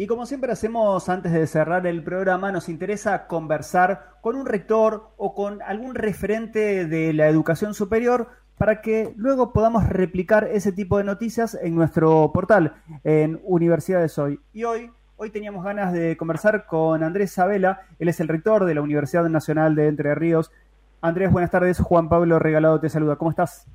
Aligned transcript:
Y 0.00 0.06
como 0.06 0.26
siempre 0.26 0.52
hacemos 0.52 1.08
antes 1.08 1.32
de 1.32 1.44
cerrar 1.48 1.84
el 1.84 2.04
programa, 2.04 2.52
nos 2.52 2.68
interesa 2.68 3.26
conversar 3.26 4.12
con 4.20 4.36
un 4.36 4.46
rector 4.46 5.08
o 5.16 5.34
con 5.34 5.60
algún 5.60 5.96
referente 5.96 6.86
de 6.86 7.12
la 7.12 7.26
educación 7.26 7.74
superior 7.74 8.28
para 8.58 8.80
que 8.80 9.12
luego 9.16 9.52
podamos 9.52 9.88
replicar 9.88 10.44
ese 10.52 10.70
tipo 10.70 10.98
de 10.98 11.04
noticias 11.04 11.58
en 11.60 11.74
nuestro 11.74 12.30
portal, 12.32 12.74
en 13.02 13.40
Universidades 13.42 14.16
Hoy. 14.20 14.38
Y 14.52 14.62
hoy, 14.62 14.88
hoy 15.16 15.30
teníamos 15.30 15.64
ganas 15.64 15.92
de 15.92 16.16
conversar 16.16 16.66
con 16.66 17.02
Andrés 17.02 17.32
Sabela, 17.32 17.80
él 17.98 18.08
es 18.08 18.20
el 18.20 18.28
rector 18.28 18.66
de 18.66 18.76
la 18.76 18.82
Universidad 18.82 19.28
Nacional 19.28 19.74
de 19.74 19.88
Entre 19.88 20.14
Ríos. 20.14 20.52
Andrés, 21.00 21.32
buenas 21.32 21.50
tardes. 21.50 21.80
Juan 21.80 22.08
Pablo 22.08 22.38
Regalado 22.38 22.78
te 22.78 22.88
saluda. 22.88 23.16
¿Cómo 23.16 23.32
estás? 23.32 23.66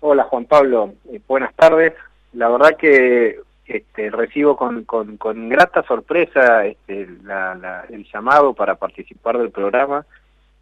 Hola 0.00 0.24
Juan 0.24 0.44
Pablo, 0.44 0.92
eh, 1.10 1.18
buenas 1.26 1.54
tardes. 1.54 1.94
La 2.34 2.50
verdad 2.50 2.76
que 2.76 3.40
este, 3.66 4.10
recibo 4.10 4.56
con, 4.56 4.84
con, 4.84 5.16
con, 5.16 5.48
grata 5.48 5.82
sorpresa 5.84 6.66
este, 6.66 7.08
la, 7.22 7.86
el 7.88 8.04
llamado 8.12 8.52
para 8.52 8.74
participar 8.74 9.38
del 9.38 9.50
programa. 9.50 10.04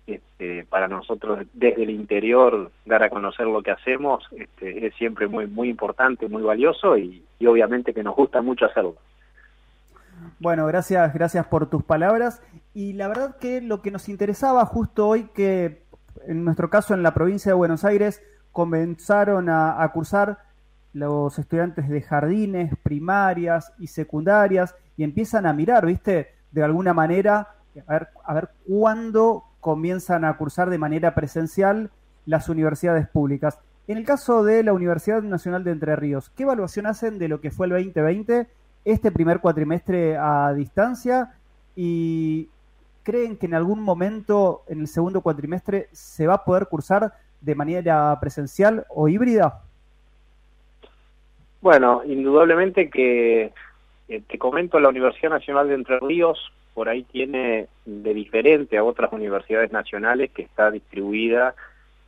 Este, 0.05 0.65
para 0.65 0.89
nosotros 0.89 1.47
desde 1.53 1.85
el 1.85 1.91
interior 1.91 2.73
dar 2.85 3.05
a 3.05 3.09
conocer 3.09 3.47
lo 3.47 3.63
que 3.63 3.71
hacemos 3.71 4.25
este, 4.33 4.85
es 4.85 4.95
siempre 4.97 5.29
muy 5.29 5.47
muy 5.47 5.69
importante, 5.69 6.27
muy 6.27 6.43
valioso 6.43 6.99
y, 6.99 7.23
obviamente 7.47 7.95
que 7.95 8.03
nos 8.03 8.17
gusta 8.17 8.43
mucho 8.43 8.67
hacerlo. 8.67 8.97
Bueno, 10.41 10.67
gracias, 10.67 11.15
gracias 11.15 11.47
por 11.47 11.71
tus 11.71 11.85
palabras 11.85 12.43
y 12.75 12.95
la 12.95 13.07
verdad 13.07 13.37
que 13.39 13.61
lo 13.61 13.81
que 13.81 13.93
nos 13.93 14.09
interesaba 14.09 14.67
justo 14.67 15.07
hoy 15.07 15.29
que 15.35 15.83
en 16.27 16.45
nuestro 16.45 16.69
caso 16.69 16.95
en 16.95 17.05
la 17.05 17.15
provincia 17.15 17.51
de 17.51 17.57
Buenos 17.57 17.85
Aires 17.85 18.23
comenzaron 18.51 19.49
a 19.49 19.89
cursar 19.95 20.39
los 20.93 21.39
estudiantes 21.39 21.89
de 21.89 22.03
jardines, 22.03 22.75
primarias 22.83 23.73
y 23.79 23.87
secundarias 23.87 24.75
y 24.97 25.05
empiezan 25.05 25.47
a 25.47 25.53
mirar, 25.53 25.87
¿viste? 25.87 26.29
De 26.51 26.63
alguna 26.63 26.93
manera, 26.93 27.55
a 27.87 27.93
ver, 27.93 28.09
a 28.25 28.35
ver 28.35 28.51
cuándo 28.67 29.45
comienzan 29.61 30.25
a 30.25 30.37
cursar 30.37 30.71
de 30.71 30.79
manera 30.79 31.15
presencial 31.15 31.91
las 32.27 32.49
universidades 32.49 33.09
públicas. 33.09 33.59
En 33.89 33.99
el 33.99 34.05
caso 34.05 34.45
de 34.45 34.63
la 34.63 34.73
Universidad 34.73 35.23
Nacional 35.23 35.65
de 35.65 35.73
Entre 35.73 35.97
Ríos, 35.97 36.31
¿qué 36.31 36.45
evaluación 36.45 36.87
hacen 36.87 37.19
de 37.19 37.29
lo 37.29 37.41
que 37.41 37.51
fue 37.51 37.67
el 37.67 37.73
2020, 37.73 38.49
este 38.85 39.11
primer 39.11 39.41
cuatrimestre 39.41 40.17
a 40.17 40.53
distancia? 40.53 41.35
¿Y 41.75 42.49
creen 43.03 43.37
que 43.37 43.47
en 43.47 43.55
algún 43.55 43.81
momento, 43.81 44.63
en 44.69 44.81
el 44.81 44.89
segundo 44.89 45.21
cuatrimestre, 45.21 45.89
se 45.93 46.27
va 46.27 46.35
a 46.35 46.45
poder 46.45 46.69
cursar 46.69 47.15
de 47.41 47.55
manera 47.55 48.17
presencial 48.21 48.87
o 48.89 49.09
híbrida? 49.09 49.63
Bueno, 51.63 52.03
indudablemente 52.05 52.91
que 52.91 53.53
eh, 54.09 54.23
te 54.29 54.39
comento, 54.39 54.81
la 54.81 54.89
Universidad 54.89 55.31
Nacional 55.31 55.69
de 55.69 55.75
Entre 55.75 56.01
Ríos 56.01 56.53
por 56.75 56.89
ahí 56.89 57.05
tiene 57.05 57.69
de 57.85 58.15
diferente 58.15 58.77
a 58.77 58.85
otras 58.85 59.13
universidades 59.13 59.71
nacionales 59.71 60.33
que 60.33 60.43
está 60.43 60.73
distribuida 60.73 61.55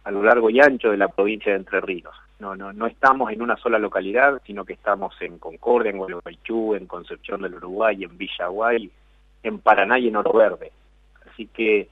a 0.02 0.10
lo 0.10 0.24
largo 0.24 0.50
y 0.50 0.60
ancho 0.60 0.90
de 0.90 0.96
la 0.96 1.06
provincia 1.06 1.52
de 1.52 1.58
Entre 1.58 1.80
Ríos. 1.80 2.14
No, 2.40 2.56
no, 2.56 2.72
no 2.72 2.88
estamos 2.88 3.30
en 3.30 3.42
una 3.42 3.56
sola 3.56 3.78
localidad, 3.78 4.42
sino 4.44 4.64
que 4.64 4.72
estamos 4.72 5.14
en 5.20 5.38
Concordia, 5.38 5.92
en 5.92 5.98
Gualeguaychú, 5.98 6.74
en 6.74 6.86
Concepción 6.86 7.40
del 7.40 7.54
Uruguay, 7.54 8.02
en 8.02 8.18
Villaguay, 8.18 8.90
en 9.44 9.58
Paraná 9.60 10.00
y 10.00 10.08
en 10.08 10.16
Oro 10.16 10.32
Verde. 10.32 10.72
Así 11.30 11.46
que 11.46 11.88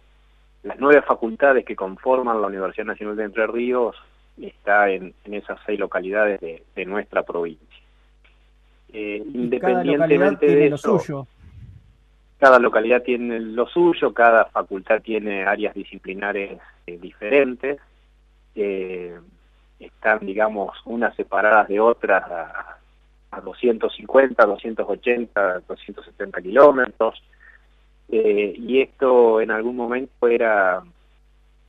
las 0.64 0.80
nueve 0.80 1.00
facultades 1.02 1.64
que 1.64 1.76
conforman 1.76 2.42
la 2.42 2.48
Universidad 2.48 2.86
Nacional 2.86 3.14
de 3.14 3.24
Entre 3.24 3.46
Ríos 3.46 3.96
está 4.40 4.90
en, 4.90 5.14
en 5.24 5.34
esas 5.34 5.58
seis 5.66 5.78
localidades 5.78 6.40
de, 6.40 6.62
de 6.74 6.84
nuestra 6.84 7.22
provincia. 7.22 7.66
Eh, 8.92 9.22
independientemente 9.34 10.46
de 10.46 10.66
eso, 10.66 10.92
lo 10.92 10.98
suyo. 10.98 11.26
cada 12.38 12.58
localidad 12.58 13.02
tiene 13.02 13.40
lo 13.40 13.66
suyo, 13.66 14.12
cada 14.12 14.44
facultad 14.46 15.00
tiene 15.00 15.44
áreas 15.44 15.74
disciplinares 15.74 16.58
eh, 16.86 16.98
diferentes, 16.98 17.80
eh, 18.54 19.18
están, 19.80 20.20
digamos, 20.20 20.76
unas 20.84 21.14
separadas 21.16 21.68
de 21.68 21.80
otras 21.80 22.22
a, 22.30 22.76
a 23.30 23.40
250, 23.40 24.44
280, 24.44 25.60
270 25.66 26.42
kilómetros, 26.42 27.22
eh, 28.10 28.54
y 28.58 28.82
esto 28.82 29.40
en 29.40 29.50
algún 29.50 29.74
momento 29.74 30.28
era 30.28 30.82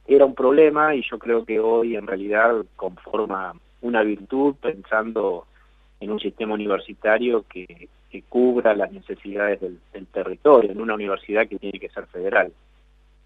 era 0.07 0.25
un 0.25 0.35
problema 0.35 0.95
y 0.95 1.03
yo 1.09 1.17
creo 1.17 1.45
que 1.45 1.59
hoy 1.59 1.95
en 1.95 2.07
realidad 2.07 2.65
conforma 2.75 3.53
una 3.81 4.03
virtud 4.03 4.55
pensando 4.61 5.45
en 5.99 6.11
un 6.11 6.19
sistema 6.19 6.53
universitario 6.53 7.45
que, 7.47 7.89
cubra 8.29 8.75
las 8.75 8.91
necesidades 8.91 9.59
del, 9.59 10.05
territorio, 10.11 10.69
en 10.71 10.79
una 10.79 10.93
universidad 10.93 11.47
que 11.47 11.57
tiene 11.57 11.79
que 11.79 11.89
ser 11.89 12.05
federal. 12.05 12.53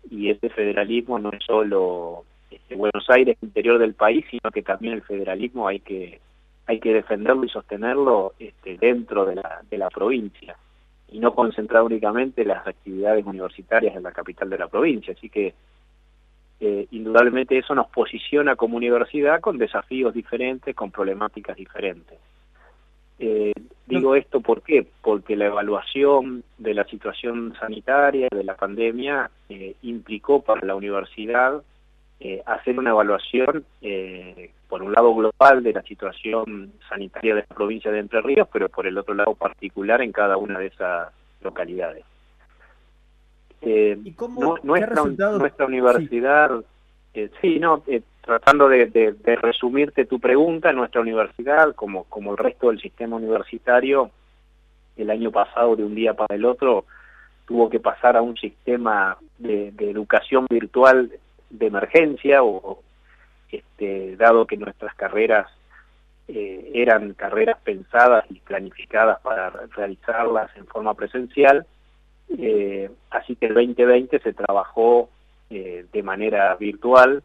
Y 0.09 0.29
este 0.29 0.47
federalismo 0.49 1.19
no 1.19 1.29
es 1.33 1.43
solo 1.43 2.23
este, 2.49 2.75
Buenos 2.75 3.09
Aires, 3.09 3.37
interior 3.41 3.79
del 3.79 3.95
país, 3.95 4.25
sino 4.31 4.49
que 4.49 4.61
también 4.61 4.93
el 4.93 5.01
federalismo 5.01 5.67
hay 5.67 5.81
que 5.81 6.21
hay 6.67 6.79
que 6.79 6.93
defenderlo 6.93 7.43
y 7.45 7.49
sostenerlo 7.49 8.33
este, 8.39 8.77
dentro 8.77 9.25
de 9.25 9.35
la, 9.35 9.61
de 9.69 9.77
la 9.77 9.89
provincia 9.89 10.55
y 11.09 11.19
no 11.19 11.33
concentrar 11.33 11.83
únicamente 11.83 12.43
las 12.45 12.67
actividades 12.67 13.25
universitarias 13.25 13.95
en 13.95 14.03
la 14.03 14.11
capital 14.11 14.49
de 14.49 14.57
la 14.57 14.67
provincia. 14.67 15.13
Así 15.17 15.29
que 15.29 15.53
eh, 16.59 16.87
indudablemente 16.89 17.57
eso 17.57 17.75
nos 17.75 17.87
posiciona 17.87 18.55
como 18.55 18.77
universidad 18.77 19.41
con 19.41 19.57
desafíos 19.59 20.13
diferentes, 20.13 20.75
con 20.75 20.89
problemáticas 20.89 21.55
diferentes. 21.55 22.17
Eh, 23.19 23.53
digo 23.85 24.15
esto 24.15 24.41
¿por 24.41 24.61
qué? 24.61 24.85
Porque 25.01 25.35
la 25.35 25.47
evaluación 25.47 26.43
de 26.57 26.73
la 26.73 26.83
situación 26.85 27.55
sanitaria, 27.59 28.27
de 28.31 28.43
la 28.43 28.55
pandemia, 28.55 29.29
eh, 29.49 29.75
implicó 29.83 30.41
para 30.41 30.65
la 30.65 30.75
universidad 30.75 31.61
hacer 32.47 32.79
una 32.79 32.89
evaluación, 32.89 33.63
por 34.67 34.81
un 34.81 34.91
lado 34.91 35.13
global, 35.13 35.61
de 35.61 35.71
la 35.71 35.83
situación 35.83 36.73
sanitaria 36.89 37.35
de 37.35 37.45
la 37.47 37.55
provincia 37.55 37.91
de 37.91 37.99
Entre 37.99 38.21
Ríos, 38.21 38.47
pero 38.51 38.69
por 38.69 38.87
el 38.87 38.97
otro 38.97 39.13
lado 39.13 39.35
particular 39.35 40.01
en 40.01 40.11
cada 40.11 40.35
una 40.35 40.57
de 40.57 40.65
esas 40.65 41.09
localidades. 41.41 42.03
Eh, 43.69 43.99
¿Y 44.01 44.13
cómo, 44.13 44.39
no, 44.39 44.55
nuestra, 44.63 45.03
nuestra 45.03 45.65
universidad, 45.65 46.51
sí, 47.13 47.19
eh, 47.19 47.29
sí 47.41 47.59
no, 47.59 47.83
eh, 47.87 48.01
tratando 48.21 48.69
de, 48.69 48.85
de, 48.85 49.11
de, 49.11 49.35
resumirte 49.35 50.05
tu 50.05 50.21
pregunta, 50.21 50.71
nuestra 50.71 51.01
universidad, 51.01 51.75
como, 51.75 52.05
como 52.05 52.31
el 52.31 52.37
resto 52.37 52.69
del 52.69 52.79
sistema 52.79 53.17
universitario, 53.17 54.09
el 54.95 55.09
año 55.09 55.31
pasado, 55.31 55.75
de 55.75 55.83
un 55.83 55.95
día 55.95 56.13
para 56.13 56.33
el 56.35 56.45
otro, 56.45 56.85
tuvo 57.45 57.69
que 57.69 57.81
pasar 57.81 58.15
a 58.15 58.21
un 58.21 58.37
sistema 58.37 59.17
de, 59.37 59.71
de 59.73 59.91
educación 59.91 60.45
virtual 60.49 61.11
de 61.49 61.67
emergencia, 61.67 62.43
o 62.43 62.81
este, 63.51 64.15
dado 64.15 64.47
que 64.47 64.55
nuestras 64.55 64.95
carreras 64.95 65.47
eh, 66.29 66.71
eran 66.73 67.13
carreras 67.15 67.57
pensadas 67.65 68.23
y 68.29 68.39
planificadas 68.39 69.19
para 69.19 69.49
realizarlas 69.75 70.55
en 70.55 70.65
forma 70.67 70.93
presencial, 70.93 71.65
eh, 72.29 72.89
así 73.09 73.35
que 73.35 73.47
el 73.47 73.53
2020 73.53 74.19
se 74.19 74.33
trabajó 74.33 75.09
eh, 75.49 75.85
de 75.91 76.03
manera 76.03 76.55
virtual. 76.55 77.23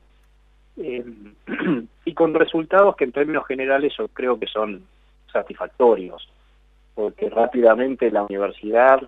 Eh, 0.76 1.04
y 2.04 2.14
con 2.14 2.34
resultados 2.34 2.96
que 2.96 3.04
en 3.04 3.12
términos 3.12 3.46
generales 3.46 3.92
yo 3.98 4.08
creo 4.08 4.38
que 4.38 4.46
son 4.46 4.84
satisfactorios, 5.32 6.28
porque 6.94 7.28
rápidamente 7.28 8.10
la 8.10 8.22
universidad, 8.22 9.00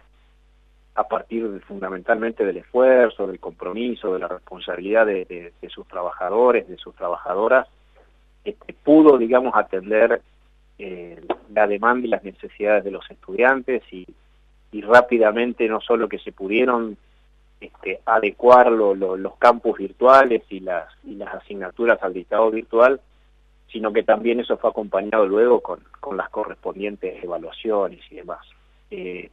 a 0.95 1.05
partir 1.05 1.49
de, 1.49 1.61
fundamentalmente 1.61 2.45
del 2.45 2.59
esfuerzo, 2.59 3.27
del 3.27 3.41
compromiso, 3.41 4.13
de 4.13 4.21
la 4.21 4.29
responsabilidad 4.29 5.07
de, 5.07 5.53
de, 5.61 5.69
sus 5.69 5.87
trabajadores, 5.87 6.69
de 6.69 6.77
sus 6.77 6.95
trabajadoras, 6.95 7.69
este, 8.45 8.75
pudo, 8.75 9.19
digamos, 9.19 9.55
atender 9.55 10.23
eh, 10.79 11.21
la 11.53 11.67
demanda 11.67 12.07
y 12.07 12.11
las 12.11 12.25
necesidades 12.25 12.85
de 12.85 12.91
los 12.91 13.09
estudiantes 13.11 13.83
y, 13.93 14.07
y 14.75 14.81
rápidamente 14.81 15.69
no 15.69 15.81
solo 15.81 16.09
que 16.09 16.19
se 16.19 16.33
pudieron 16.33 16.97
este, 17.61 18.01
adecuar 18.07 18.73
lo, 18.73 18.93
lo, 18.97 19.17
los 19.17 19.37
campus 19.37 19.79
virtuales 19.79 20.43
y 20.51 20.59
las, 20.59 20.89
y 21.05 21.15
las 21.15 21.33
asignaturas 21.33 22.03
al 22.03 22.13
dictado 22.13 22.51
virtual, 22.51 23.01
sino 23.71 23.93
que 23.93 24.03
también 24.03 24.41
eso 24.41 24.57
fue 24.57 24.71
acompañado 24.71 25.29
luego 25.29 25.61
con, 25.61 25.79
con 26.01 26.17
las 26.17 26.29
correspondientes 26.29 27.23
evaluaciones 27.23 28.01
y 28.11 28.17
demás. 28.17 28.45
Eh, 28.91 29.31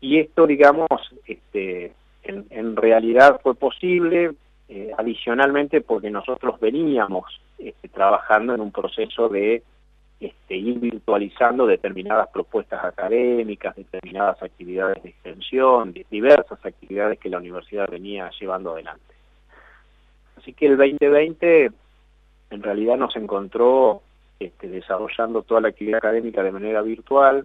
y 0.00 0.20
esto, 0.20 0.46
digamos, 0.46 0.88
este, 1.26 1.92
en, 2.22 2.46
en 2.48 2.76
realidad 2.76 3.38
fue 3.42 3.54
posible 3.56 4.32
eh, 4.70 4.90
adicionalmente 4.96 5.82
porque 5.82 6.08
nosotros 6.08 6.58
veníamos 6.60 7.42
este, 7.58 7.90
trabajando 7.90 8.54
en 8.54 8.62
un 8.62 8.72
proceso 8.72 9.28
de 9.28 9.62
este, 10.46 10.56
ir 10.58 10.78
virtualizando 10.78 11.66
determinadas 11.66 12.28
propuestas 12.28 12.84
académicas, 12.84 13.74
determinadas 13.74 14.40
actividades 14.40 15.02
de 15.02 15.08
extensión, 15.08 15.92
diversas 16.08 16.64
actividades 16.64 17.18
que 17.18 17.28
la 17.28 17.38
universidad 17.38 17.88
venía 17.90 18.30
llevando 18.38 18.72
adelante. 18.72 19.12
Así 20.36 20.52
que 20.52 20.66
el 20.66 20.76
2020 20.76 21.72
en 22.50 22.62
realidad 22.62 22.96
nos 22.96 23.16
encontró 23.16 24.02
este, 24.38 24.68
desarrollando 24.68 25.42
toda 25.42 25.62
la 25.62 25.68
actividad 25.68 25.98
académica 25.98 26.44
de 26.44 26.52
manera 26.52 26.80
virtual, 26.80 27.44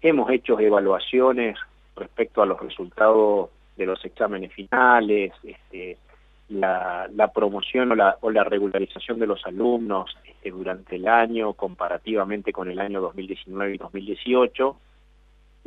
hemos 0.00 0.30
hecho 0.30 0.58
evaluaciones 0.58 1.58
respecto 1.94 2.40
a 2.40 2.46
los 2.46 2.58
resultados 2.58 3.50
de 3.76 3.84
los 3.84 4.02
exámenes 4.02 4.50
finales, 4.54 5.32
este, 5.42 5.98
la, 6.48 7.30
promoción 7.34 7.92
o 7.92 7.94
la, 7.94 8.16
o 8.20 8.30
la, 8.30 8.44
regularización 8.44 9.18
de 9.18 9.26
los 9.26 9.44
alumnos 9.46 10.16
este, 10.24 10.50
durante 10.50 10.96
el 10.96 11.08
año 11.08 11.54
comparativamente 11.54 12.52
con 12.52 12.70
el 12.70 12.78
año 12.78 13.00
2019 13.00 13.74
y 13.74 13.78
2018. 13.78 14.76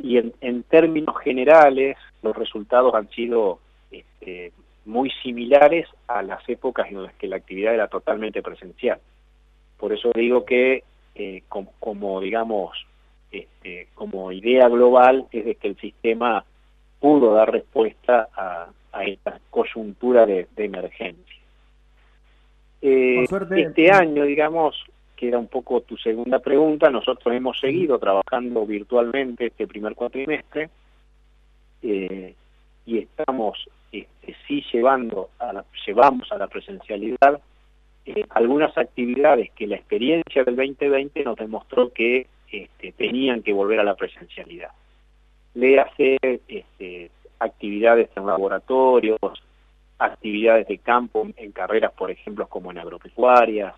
Y 0.00 0.18
en, 0.18 0.62
términos 0.64 1.16
generales, 1.18 1.96
los 2.22 2.36
resultados 2.36 2.94
han 2.94 3.10
sido 3.10 3.58
este, 3.90 4.52
muy 4.84 5.10
similares 5.22 5.88
a 6.06 6.22
las 6.22 6.48
épocas 6.48 6.88
en 6.88 7.02
las 7.02 7.14
que 7.14 7.26
la 7.26 7.36
actividad 7.36 7.74
era 7.74 7.88
totalmente 7.88 8.42
presencial. 8.42 9.00
Por 9.76 9.92
eso 9.92 10.10
digo 10.14 10.44
que 10.44 10.84
eh, 11.14 11.42
como, 11.48 12.20
digamos, 12.20 12.86
este, 13.32 13.88
como 13.94 14.30
idea 14.30 14.68
global 14.68 15.26
es 15.32 15.44
de 15.44 15.54
que 15.56 15.68
el 15.68 15.76
sistema 15.76 16.44
pudo 17.00 17.34
dar 17.34 17.50
respuesta 17.52 18.28
a, 18.34 18.68
esta 19.04 19.38
coyuntura 19.50 20.26
de, 20.26 20.48
emergencia. 20.56 21.36
Eh, 22.82 23.24
este 23.56 23.92
año, 23.92 24.24
digamos, 24.24 24.84
que 25.14 25.28
era 25.28 25.38
un 25.38 25.46
poco 25.46 25.80
tu 25.82 25.96
segunda 25.96 26.40
pregunta, 26.40 26.90
nosotros 26.90 27.34
hemos 27.34 27.60
seguido 27.60 27.98
trabajando 27.98 28.66
virtualmente 28.66 29.46
este 29.46 29.66
primer 29.68 29.94
cuatrimestre 29.94 30.70
eh, 31.82 32.34
y 32.86 32.98
estamos 32.98 33.68
este, 33.92 34.36
sí 34.46 34.64
llevando 34.72 35.30
a 35.38 35.52
la, 35.52 35.64
llevamos 35.86 36.30
a 36.32 36.38
la 36.38 36.48
presencialidad 36.48 37.40
eh, 38.06 38.24
algunas 38.30 38.76
actividades 38.78 39.50
que 39.52 39.66
la 39.66 39.76
experiencia 39.76 40.42
del 40.44 40.56
2020 40.56 41.24
nos 41.24 41.36
demostró 41.36 41.92
que 41.92 42.26
este, 42.50 42.92
tenían 42.92 43.42
que 43.42 43.52
volver 43.52 43.80
a 43.80 43.84
la 43.84 43.94
presencialidad. 43.94 44.70
Le 45.58 45.80
hacer 45.80 46.18
este, 46.46 47.10
actividades 47.40 48.08
en 48.14 48.26
laboratorios, 48.26 49.18
actividades 49.98 50.68
de 50.68 50.78
campo 50.78 51.26
en 51.36 51.50
carreras, 51.50 51.90
por 51.94 52.12
ejemplo, 52.12 52.46
como 52.46 52.70
en 52.70 52.78
agropecuarias, 52.78 53.74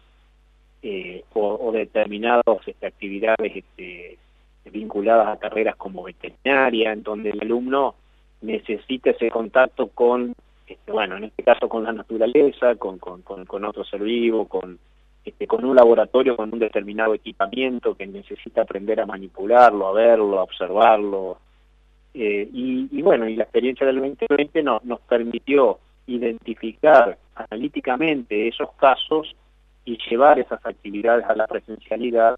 eh, 0.82 1.24
o, 1.32 1.72
determinadas 1.72 2.44
este, 2.66 2.86
actividades 2.86 3.56
este, 3.56 4.18
vinculadas 4.70 5.28
a 5.28 5.38
carreras 5.38 5.74
como 5.76 6.02
veterinaria, 6.02 6.92
en 6.92 7.02
donde 7.02 7.30
el 7.30 7.40
alumno 7.40 7.94
necesita 8.42 9.08
ese 9.08 9.30
contacto 9.30 9.88
con, 9.88 10.34
este, 10.66 10.92
bueno, 10.92 11.16
en 11.16 11.24
este 11.24 11.42
caso 11.42 11.66
con 11.66 11.84
la 11.84 11.92
naturaleza, 11.92 12.74
con, 12.74 12.98
con, 12.98 13.22
con, 13.22 13.64
otro 13.64 13.84
ser 13.84 14.02
vivo, 14.02 14.46
con, 14.46 14.78
este, 15.24 15.46
con 15.46 15.64
un 15.64 15.76
laboratorio, 15.76 16.36
con 16.36 16.52
un 16.52 16.58
determinado 16.58 17.14
equipamiento 17.14 17.94
que 17.94 18.06
necesita 18.06 18.60
aprender 18.60 19.00
a 19.00 19.06
manipularlo, 19.06 19.88
a 19.88 19.92
verlo, 19.92 20.40
a 20.40 20.42
observarlo, 20.42 21.38
eh, 22.14 22.48
y, 22.52 23.02
bueno, 23.02 23.28
y 23.28 23.36
la 23.36 23.44
experiencia 23.44 23.86
del 23.86 23.96
2020 23.96 24.62
nos, 24.62 24.84
nos 24.84 25.00
permitió 25.00 25.78
identificar 26.06 27.18
analíticamente 27.34 28.48
esos 28.48 28.72
casos 28.72 29.34
y 29.84 29.98
llevar 30.08 30.38
esas 30.38 30.64
actividades 30.64 31.24
a 31.26 31.34
la 31.34 31.46
presencialidad, 31.46 32.36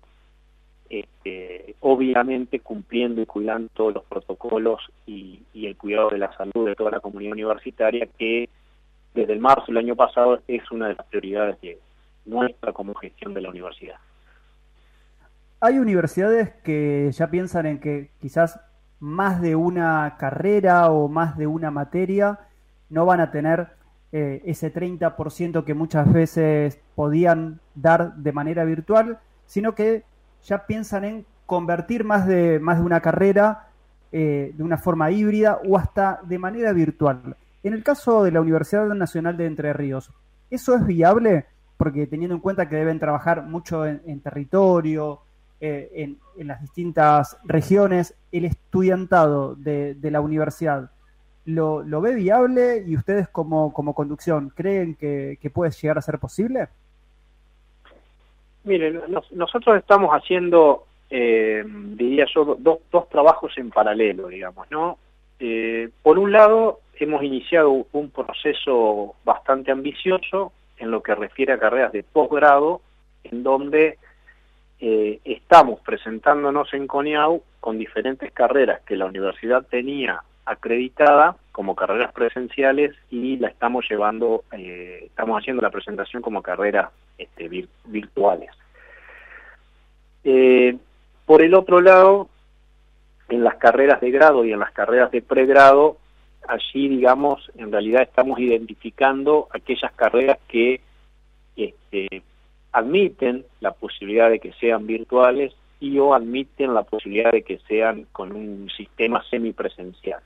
este, 0.89 1.75
obviamente 1.81 2.61
cumpliendo 2.61 3.23
y 3.23 3.27
cuidando 3.27 3.71
todos 3.75 3.95
los 3.95 4.05
protocolos 4.05 4.81
y, 5.07 5.41
el 5.55 5.77
cuidado 5.77 6.11
de 6.11 6.19
la 6.19 6.37
salud 6.37 6.67
de 6.67 6.75
toda 6.75 6.91
la 6.91 7.01
comunidad 7.01 7.33
universitaria, 7.33 8.07
que 8.19 8.49
desde 9.15 9.33
el 9.33 9.39
marzo 9.39 9.67
del 9.69 9.79
año 9.79 9.97
pasado 9.97 10.43
es 10.47 10.71
una 10.71 10.89
de 10.89 10.95
las 10.95 11.07
prioridades 11.07 11.61
de 11.61 11.79
nuestra 12.27 12.73
como 12.73 12.95
gestión 12.95 13.33
de 13.33 13.41
la 13.41 13.49
universidad. 13.49 13.97
Hay 15.61 15.79
universidades 15.79 16.51
que 16.65 17.11
ya 17.13 17.31
piensan 17.31 17.67
en 17.67 17.81
que 17.81 18.11
quizás 18.21 18.61
más 19.03 19.43
de 19.43 19.57
una 19.57 20.17
carrera 20.17 20.89
o 20.93 21.09
más 21.09 21.37
de 21.37 21.49
una 21.49 21.73
materia 21.73 22.39
no 22.89 23.05
van 23.05 23.21
a 23.21 23.33
tener 23.33 23.71
eh, 24.13 24.43
ese 24.45 24.73
30% 24.73 25.65
que 25.65 25.75
muchas 25.75 26.11
veces 26.13 26.79
podían 26.95 27.59
dar 27.75 28.15
de 28.15 28.31
manera 28.31 28.63
virtual, 28.65 29.19
sino 29.45 29.75
que 29.75 30.05
ya 30.45 30.67
piensan 30.67 31.05
en 31.05 31.27
convertir 31.47 32.05
más 32.05 32.29
de, 32.29 32.61
más 32.61 32.79
de 32.79 32.85
una 32.85 33.01
carrera 33.01 33.71
eh, 34.13 34.53
de 34.55 34.63
una 34.63 34.79
forma 34.79 35.11
híbrida 35.11 35.59
o 35.69 35.77
hasta 35.77 36.21
de 36.23 36.39
manera 36.39 36.73
virtual. 36.73 37.37
En 37.65 37.73
el 37.73 37.83
caso 37.83 38.23
de 38.23 38.31
la 38.31 38.41
Universidad 38.41 38.87
Nacional 38.87 39.37
de 39.37 39.47
Entre 39.47 39.73
Ríos, 39.73 40.13
¿eso 40.49 40.77
es 40.77 40.87
viable? 40.87 41.47
Porque 41.77 42.07
teniendo 42.07 42.37
en 42.37 42.41
cuenta 42.41 42.69
que 42.69 42.77
deben 42.77 43.01
trabajar 43.01 43.43
mucho 43.43 43.85
en 43.85 44.21
territorio, 44.21 45.23
eh, 45.65 45.89
en, 45.95 46.49
las 46.49 46.61
distintas 46.61 47.39
regiones, 47.45 48.17
el 48.33 48.47
estudiantado 48.47 49.55
de, 49.55 49.97
la 50.03 50.21
universidad 50.21 50.91
¿lo, 51.45 51.85
ve 52.01 52.17
viable 52.17 52.83
y 52.85 52.97
ustedes 52.97 53.29
como, 53.29 53.73
como 53.73 53.95
conducción 53.95 54.49
creen 54.49 54.97
que, 54.97 55.39
puede 55.55 55.71
llegar 55.71 55.99
a 55.99 56.03
ser 56.03 56.19
posible? 56.19 56.67
Miren, 58.65 59.03
nosotros 59.31 59.79
estamos 59.79 60.11
haciendo, 60.11 60.85
eh, 61.09 61.63
diría 61.65 62.27
yo, 62.35 62.57
dos, 62.59 63.09
trabajos 63.09 63.57
en 63.57 63.71
paralelo, 63.71 64.27
digamos, 64.27 64.69
¿no? 64.69 64.99
Eh, 65.39 65.91
por 66.03 66.19
un 66.19 66.33
lado, 66.33 66.81
hemos 66.99 67.23
iniciado 67.23 67.87
un 67.93 68.11
proceso 68.11 69.15
bastante 69.25 69.71
ambicioso 69.71 70.51
en 70.79 70.91
lo 70.91 71.05
que 71.05 71.15
refiere 71.15 71.53
a 71.53 71.61
carreras 71.61 71.93
de 71.93 72.03
posgrado, 72.03 72.81
en 73.23 73.45
donde 73.45 73.99
eh, 74.85 75.21
estamos 75.25 75.79
presentándonos 75.83 76.75
en 76.75 76.89
CONIAU 76.89 77.41
con 77.61 77.79
diferentes 77.79 78.33
carreras 78.33 78.81
que 78.81 78.97
la 78.97 79.07
universidad 79.07 79.65
tenía 79.65 80.25
acreditada 80.45 81.37
como 81.53 81.77
carreras 81.77 82.13
presenciales 82.13 82.93
y 83.09 83.37
la 83.37 83.47
estamos 83.47 83.89
llevando, 83.89 84.43
eh, 84.51 85.05
estamos 85.07 85.41
haciendo 85.41 85.63
la 85.63 85.71
presentación 85.71 86.21
como 86.21 86.43
carreras 86.43 86.91
este, 87.17 87.49
virtuales. 87.85 88.51
Eh, 90.25 90.77
por 91.27 91.43
el 91.43 91.55
otro 91.55 91.81
lado, 91.81 92.29
en 93.29 93.45
las 93.45 93.55
carreras 93.59 94.01
de 94.01 94.11
grado 94.11 94.45
y 94.45 94.53
en 94.53 94.59
las 94.59 94.73
carreras 94.73 95.13
de 95.13 95.23
pregrado, 95.23 95.99
allí, 96.49 96.89
digamos, 96.89 97.53
en 97.57 97.71
realidad 97.71 98.03
estamos 98.03 98.41
identificando 98.41 99.47
aquellas 99.53 99.93
carreras 99.93 100.39
que 100.49 100.81
este, 101.55 102.25
admiten 102.73 103.45
la 103.61 103.73
posibilidad 103.73 104.31
de 104.31 104.41
que 104.41 104.53
sean 104.55 104.87
virtuales 104.87 105.55
y 105.81 105.99
o 105.99 106.15
admiten 106.15 106.75
la 106.75 106.85
posibilidad 106.85 107.33
de 107.33 107.43
que 107.43 107.59
sean 107.69 108.07
con 108.13 108.33
un 108.33 108.71
sistema 108.77 109.23
semipresencial. 109.29 110.21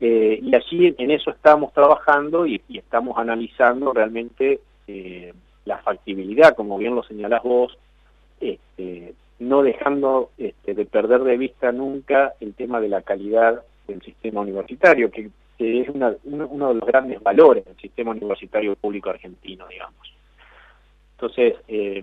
Eh, 0.00 0.40
y 0.42 0.54
allí 0.54 0.94
en 0.96 1.10
eso 1.10 1.30
estamos 1.30 1.72
trabajando 1.74 2.46
y, 2.46 2.62
estamos 2.72 3.18
analizando 3.18 3.92
realmente 3.92 4.60
eh, 4.88 5.34
la 5.66 5.78
factibilidad, 5.78 6.56
como 6.56 6.78
bien 6.78 6.94
lo 6.94 7.02
señalás 7.02 7.42
vos, 7.42 7.76
este, 8.40 9.14
no 9.40 9.62
dejando 9.62 10.30
este, 10.38 10.74
de 10.74 10.86
perder 10.86 11.22
de 11.22 11.36
vista 11.36 11.70
nunca 11.70 12.32
el 12.40 12.54
tema 12.54 12.80
de 12.80 12.88
la 12.88 13.02
calidad 13.02 13.62
del 13.86 14.00
sistema 14.00 14.40
universitario, 14.40 15.10
que, 15.10 15.30
es 15.58 15.90
uno 15.90 16.68
de 16.68 16.74
los 16.74 16.86
grandes 16.86 17.22
valores 17.22 17.66
del 17.66 17.76
sistema 17.76 18.12
universitario 18.12 18.74
público 18.76 19.10
argentino, 19.10 19.66
digamos. 19.68 20.10
Entonces, 21.20 21.54
eh, 21.68 22.02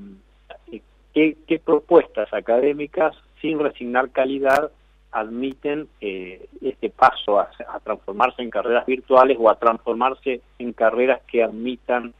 ¿qué, 1.11 1.59
propuestas 1.65 2.31
académicas, 2.31 3.15
sin 3.41 3.57
resignar 3.57 4.11
calidad, 4.11 4.71
admiten 5.11 5.87
eh, 6.01 6.45
este 6.61 6.91
paso 6.91 7.39
a, 7.39 7.49
transformarse 7.83 8.43
en 8.43 8.51
carreras 8.51 8.85
virtuales 8.85 9.37
o 9.39 9.49
a 9.49 9.57
transformarse 9.57 10.41
en 10.59 10.71
carreras 10.73 11.21
que 11.25 11.41
admitan 11.41 12.13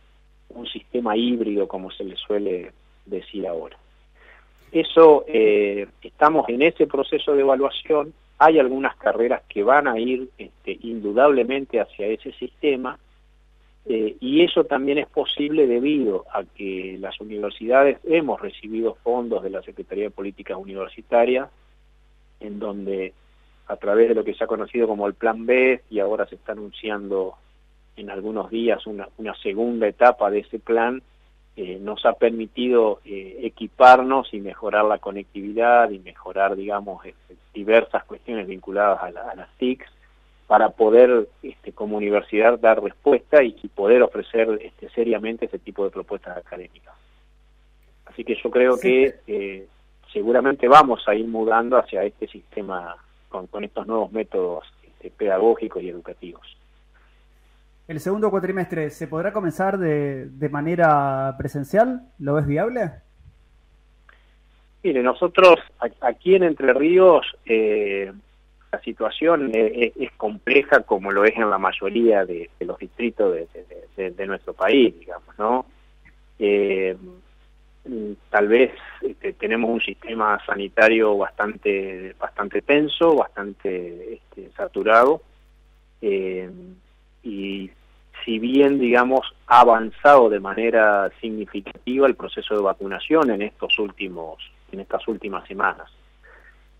un 0.50 0.66
sistema 0.66 1.16
híbrido, 1.16 1.68
como 1.68 1.92
se 1.92 2.04
le 2.04 2.16
suele 2.16 2.72
decir 3.06 3.46
ahora? 3.46 3.78
Eso, 4.72 5.24
eh, 5.28 5.86
estamos 6.02 6.50
en 6.50 6.64
ese 6.64 6.88
proceso 6.88 7.34
de 7.34 7.42
evaluación, 7.42 8.12
hay 8.40 8.58
algunas 8.58 8.96
carreras 8.96 9.44
que 9.48 9.62
van 9.62 9.88
a 9.88 10.00
ir 10.00 10.30
este, 10.40 10.80
indudablemente 10.82 11.80
hacia 11.80 12.08
ese 12.08 12.32
sistema, 12.32 12.98
eh, 13.90 14.18
y 14.20 14.44
eso 14.44 14.66
también 14.66 14.98
es 14.98 15.08
posible 15.08 15.66
debido 15.66 16.26
a 16.34 16.44
que 16.44 16.98
las 17.00 17.20
universidades 17.22 18.00
hemos 18.04 18.42
recibido 18.42 18.96
fondos 18.96 19.44
de 19.44 19.50
la 19.50 19.62
Secretaría 19.62 20.06
de 20.06 20.10
Políticas 20.10 20.58
Universitarias, 20.58 21.50
en 22.42 22.60
donde 22.60 23.14
a 23.68 23.78
través 23.78 24.10
de 24.10 24.16
lo 24.16 24.26
que 24.26 24.34
se 24.34 24.44
ha 24.44 24.48
conocido 24.48 24.88
como 24.88 25.08
el 25.08 25.14
Plan 25.14 25.46
B, 25.46 25.84
y 25.90 26.00
ahora 26.00 26.26
se 26.26 26.36
está 26.36 26.52
anunciando 26.52 27.36
en 27.96 28.10
algunos 28.10 28.50
días 28.50 28.86
una, 28.88 29.08
segunda 29.42 29.88
etapa 29.88 30.30
de 30.30 30.40
ese 30.40 30.60
plan, 30.60 31.02
eh, 31.56 31.80
nos 31.82 32.06
ha 32.06 32.14
permitido 32.14 33.00
eh, 33.06 33.40
equiparnos 33.44 34.34
y 34.34 34.42
mejorar 34.42 34.84
la 34.86 35.00
conectividad 35.00 35.90
y 35.92 36.00
mejorar, 36.00 36.58
digamos, 36.58 37.06
este, 37.06 37.36
diversas 37.54 38.04
cuestiones 38.04 38.48
vinculadas 38.48 39.00
a, 39.02 39.32
a 39.32 39.36
las 39.36 39.50
TICs 39.58 39.97
para 40.48 40.70
poder 40.70 41.28
este, 41.44 41.74
como 41.74 41.98
universidad 41.98 42.58
dar 42.58 42.82
respuesta 42.82 43.44
y, 43.44 43.52
poder 43.76 44.02
ofrecer 44.02 44.60
este, 44.62 44.90
seriamente 44.90 45.46
ese 45.46 45.60
tipo 45.60 45.84
de 45.84 45.92
propuestas 45.92 46.38
académicas. 46.38 46.96
Así 48.06 48.24
que 48.24 48.36
yo 48.42 48.50
creo 48.50 48.80
que 48.80 49.16
eh, 49.28 49.68
seguramente 50.12 50.68
vamos 50.68 51.08
a 51.08 51.14
ir 51.14 51.28
mudando 51.28 51.78
hacia 51.78 52.04
este 52.04 52.28
sistema 52.28 52.96
con, 53.30 53.48
con 53.48 53.66
estos 53.66 53.86
nuevos 53.86 54.12
métodos 54.12 54.66
este, 54.84 55.12
pedagógicos 55.12 55.84
y 55.84 55.90
educativos. 55.90 56.58
¿El 57.88 58.00
segundo 58.00 58.32
cuatrimestre 58.32 58.90
se 58.90 59.08
podrá 59.08 59.32
comenzar 59.32 59.78
de, 59.78 60.30
de 60.30 60.50
manera 60.50 61.36
presencial? 61.38 62.02
¿Lo 62.20 62.34
ves 62.34 62.48
viable? 62.48 62.92
Mire, 64.84 65.04
nosotros 65.04 65.60
aquí 66.02 66.36
en 66.36 66.44
Entre 66.44 66.74
Ríos 66.74 67.26
eh, 67.46 68.12
la 68.72 68.82
situación 68.82 69.52
es, 69.54 70.12
compleja 70.18 70.82
como 70.82 71.12
lo 71.12 71.24
es 71.26 71.36
en 71.38 71.50
la 71.50 71.58
mayoría 71.58 72.26
de, 72.26 72.50
los 72.60 72.78
distritos 72.78 73.36
de, 73.96 74.28
nuestro 74.28 74.54
país, 74.54 74.98
digamos, 75.00 75.38
¿no? 75.38 75.66
Eh, 76.40 76.96
tal 78.30 78.48
vez 78.48 78.72
este, 79.02 79.34
tenemos 79.34 79.70
un 79.70 79.82
sistema 79.82 80.40
sanitario 80.46 81.18
bastante 81.18 82.14
bastante 82.20 82.62
tenso, 82.62 83.16
bastante 83.16 84.16
este, 84.16 84.52
saturado 84.56 85.22
eh, 86.02 86.50
y 87.24 87.72
si 88.26 88.40
bien 88.40 88.78
digamos 88.80 89.34
ha 89.48 89.62
avanzado 89.62 90.30
de 90.30 90.40
manera 90.40 91.10
significativa 91.22 92.08
el 92.08 92.16
proceso 92.16 92.56
de 92.56 92.62
vacunación 92.62 93.32
en 93.32 93.42
estos 93.42 93.80
últimos 93.80 94.38
en 94.72 94.82
estas 94.82 95.08
últimas 95.08 95.48
semanas. 95.48 95.90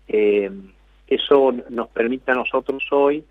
Eh, 0.06 0.50
eso 1.08 1.52
nos 1.70 1.88
permite 1.88 2.32
a 2.32 2.34
nosotros 2.34 2.82
hoy 2.90 3.24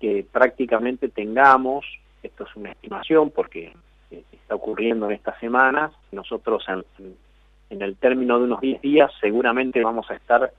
que 0.00 0.26
prácticamente 0.30 1.08
tengamos, 1.08 1.86
esto 2.22 2.44
es 2.44 2.56
una 2.56 2.72
estimación 2.72 3.30
porque 3.30 3.72
está 4.10 4.54
ocurriendo 4.54 5.06
en 5.06 5.12
estas 5.12 5.38
semanas, 5.40 5.92
nosotros 6.12 6.64
en, 6.68 7.82
el 7.82 7.96
término 7.96 8.38
de 8.38 8.44
unos 8.44 8.60
10 8.60 8.80
días 8.80 9.10
seguramente 9.20 9.82
vamos 9.82 10.10
a 10.10 10.14
estar 10.14 10.52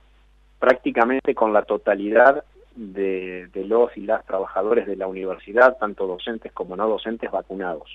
prácticamente 0.58 1.34
con 1.34 1.52
la 1.52 1.62
totalidad 1.62 2.44
de, 2.74 3.48
los 3.66 3.96
y 3.96 4.02
las 4.02 4.24
trabajadores 4.24 4.86
de 4.86 4.96
la 4.96 5.06
universidad, 5.06 5.76
tanto 5.78 6.06
docentes 6.06 6.52
como 6.52 6.76
no 6.76 6.88
docentes, 6.88 7.30
vacunados 7.30 7.90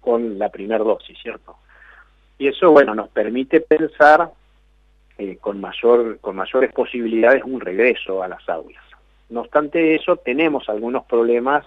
con 0.00 0.38
la 0.38 0.48
primera 0.48 0.82
dosis, 0.82 1.18
¿cierto? 1.20 1.56
Y 2.38 2.48
eso, 2.48 2.70
bueno, 2.70 2.94
nos 2.94 3.08
permite 3.08 3.60
pensar 3.60 4.30
eh, 5.22 5.36
con, 5.38 5.60
mayor, 5.60 6.18
con 6.22 6.34
mayores 6.34 6.72
posibilidades 6.72 7.44
un 7.44 7.60
regreso 7.60 8.22
a 8.22 8.28
las 8.28 8.48
aulas. 8.48 8.82
No 9.28 9.42
obstante 9.42 9.94
eso, 9.94 10.16
tenemos 10.16 10.66
algunos 10.70 11.04
problemas 11.04 11.66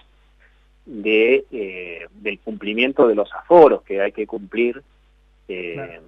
de 0.84 1.44
eh, 1.52 2.04
del 2.14 2.40
cumplimiento 2.40 3.06
de 3.06 3.14
los 3.14 3.32
aforos 3.32 3.82
que 3.82 4.00
hay 4.00 4.10
que 4.10 4.26
cumplir 4.26 4.82
eh, 5.46 6.00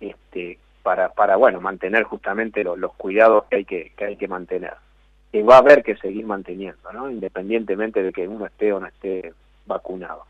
este, 0.00 0.58
para, 0.82 1.10
para 1.10 1.36
bueno 1.36 1.60
mantener 1.60 2.02
justamente 2.02 2.64
los 2.64 2.92
cuidados 2.94 3.44
que 3.44 3.56
hay 3.58 3.64
que, 3.64 3.92
que 3.96 4.04
hay 4.06 4.16
que 4.16 4.26
mantener. 4.26 4.74
Y 5.30 5.42
va 5.42 5.54
a 5.54 5.58
haber 5.58 5.84
que 5.84 5.96
seguir 5.98 6.26
manteniendo, 6.26 6.92
¿no? 6.92 7.08
independientemente 7.08 8.02
de 8.02 8.12
que 8.12 8.26
uno 8.26 8.46
esté 8.46 8.72
o 8.72 8.80
no 8.80 8.88
esté 8.88 9.32
vacunado. 9.64 10.24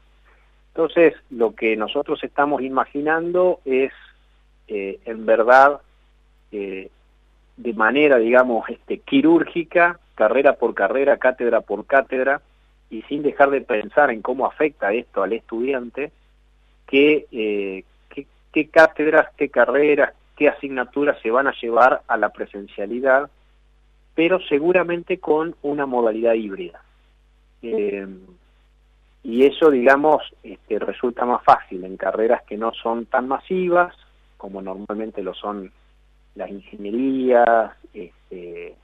Entonces, 0.75 1.15
lo 1.31 1.55
que 1.55 1.75
nosotros 1.75 2.23
estamos 2.23 2.61
imaginando 2.61 3.61
es, 3.65 3.93
en 4.67 5.25
verdad, 5.25 5.81
eh, 6.53 6.91
de 7.57 7.73
manera, 7.75 8.19
digamos, 8.19 8.69
este, 8.69 8.99
quirúrgica, 8.99 9.99
carrera 10.15 10.55
por 10.55 10.75
carrera, 10.75 11.17
cátedra 11.17 11.61
por 11.61 11.87
cátedra, 11.87 12.41
y 12.91 13.03
sin 13.03 13.23
dejar 13.23 13.51
de 13.51 13.61
pensar 13.61 14.11
en 14.11 14.23
cómo 14.23 14.47
afecta 14.47 14.93
esto 14.93 15.23
al 15.23 15.33
estudiante, 15.33 16.11
qué, 16.87 17.27
eh, 17.33 17.85
qué, 18.53 18.69
cátedras, 18.69 19.29
qué 19.37 19.51
carreras, 19.51 20.15
qué 20.37 20.49
asignaturas 20.49 21.21
se 21.21 21.31
van 21.31 21.47
a 21.47 21.55
llevar 21.61 22.03
a 22.09 22.17
la 22.17 22.31
presencialidad, 22.31 23.31
pero 24.15 24.41
seguramente 24.41 25.19
con 25.19 25.55
una 25.63 25.87
modalidad 25.87 26.35
híbrida. 26.35 26.83
Eh, 27.63 28.07
y 29.23 29.45
eso, 29.45 29.71
digamos, 29.71 30.23
este, 30.43 30.79
resulta 30.79 31.25
más 31.25 31.45
fácil 31.45 31.85
en 31.85 31.97
carreras 31.97 32.43
que 32.45 32.57
no 32.57 32.73
son 32.73 33.07
tan 33.07 33.29
masivas, 33.29 33.95
como 34.37 34.63
normalmente 34.63 35.23
lo 35.23 35.35
son 35.35 35.71
las 36.39 36.51
ingenierías 36.51 37.73
este, 37.93 38.75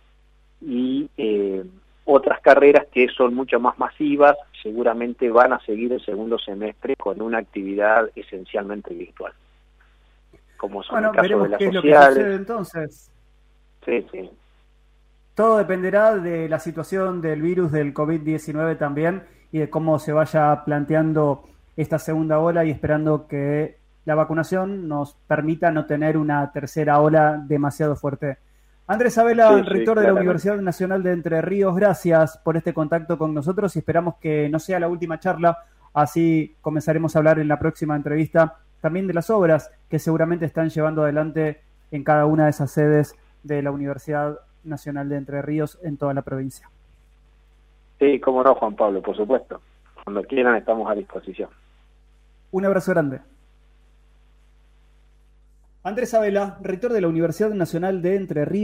y 0.61 1.09
eh, 1.17 1.65
otras 2.05 2.41
carreras 2.41 2.87
que 2.93 3.09
son 3.09 3.35
mucho 3.35 3.59
más 3.59 3.79
masivas 3.79 4.37
seguramente 4.63 5.31
van 5.31 5.53
a 5.53 5.61
seguir 5.61 5.93
el 5.93 6.05
segundo 6.05 6.39
semestre 6.39 6.97
con 6.97 7.23
una 7.23 7.39
actividad 7.39 8.11
esencialmente 8.15 8.93
virtual 8.93 9.33
como 10.57 10.83
son 10.83 11.05
el 11.05 11.11
caso 11.11 11.43
de 11.43 11.49
las 11.49 11.59
qué 11.59 11.73
sociales. 11.73 12.17
Es 12.17 12.25
lo 12.25 12.31
que 12.31 12.35
entonces. 12.37 13.11
Sí, 13.85 14.07
sí. 14.11 14.31
Todo 15.35 15.59
dependerá 15.59 16.17
de 16.17 16.49
la 16.49 16.59
situación 16.59 17.21
del 17.21 17.43
virus 17.43 17.71
del 17.71 17.93
COVID-19 17.93 18.79
también 18.79 19.25
y 19.53 19.59
de 19.59 19.69
cómo 19.69 19.99
se 19.99 20.13
vaya 20.13 20.65
planteando 20.65 21.45
esta 21.77 21.99
segunda 21.99 22.39
ola 22.39 22.65
y 22.65 22.71
esperando 22.71 23.27
que 23.27 23.77
la 24.05 24.15
vacunación 24.15 24.89
nos 24.89 25.15
permita 25.27 25.71
no 25.71 25.87
tener 25.87 26.17
una 26.17 26.51
tercera 26.53 27.01
ola 27.01 27.43
demasiado 27.47 27.97
fuerte. 27.97 28.39
Andrés 28.87 29.17
Abela, 29.17 29.63
rector 29.63 29.99
de 29.99 30.07
la 30.07 30.13
Universidad 30.15 30.59
Nacional 30.59 31.03
de 31.03 31.13
Entre 31.13 31.41
Ríos, 31.41 31.75
gracias 31.75 32.37
por 32.39 32.57
este 32.57 32.75
contacto 32.75 33.17
con 33.17 33.33
nosotros 33.33 33.75
y 33.77 33.79
esperamos 33.79 34.17
que 34.17 34.49
no 34.51 34.59
sea 34.59 34.79
la 34.79 34.89
última 34.89 35.19
charla, 35.19 35.59
así 35.95 36.55
comenzaremos 36.61 37.17
a 37.17 37.19
hablar 37.21 37.39
en 37.39 37.49
la 37.49 37.59
próxima 37.59 37.97
entrevista 37.97 38.59
también 38.83 39.07
de 39.07 39.15
las 39.15 39.31
obras 39.31 39.73
que 39.89 39.99
seguramente 39.99 40.45
están 40.45 40.69
llevando 40.69 41.03
adelante 41.03 41.63
en 41.91 42.05
cada 42.05 42.27
una 42.27 42.45
de 42.45 42.51
esas 42.51 42.71
sedes 42.71 43.17
de 43.43 43.63
la 43.63 43.71
Universidad 43.71 44.39
Nacional 44.65 45.09
de 45.09 45.17
Entre 45.17 45.41
Ríos 45.41 45.79
en 45.83 45.97
toda 45.97 46.13
la 46.13 46.21
provincia. 46.21 46.69
Sí, 47.99 48.21
cómo 48.21 48.43
no, 48.43 48.55
Juan 48.55 48.77
Pablo, 48.77 49.01
por 49.01 49.17
supuesto. 49.17 49.63
Cuando 50.03 50.23
quieran 50.25 50.57
estamos 50.57 50.91
a 50.91 50.95
disposición. 50.95 51.49
Un 52.51 52.67
abrazo 52.67 52.93
grande. 52.93 53.21
Andrés 55.87 56.15
Abela, 56.15 56.57
rector 56.63 56.95
de 56.95 57.03
la 57.03 57.09
Universidad 57.09 57.51
Nacional 57.51 58.01
de 58.01 58.17
Entre 58.17 58.47
Ríos. 58.47 58.53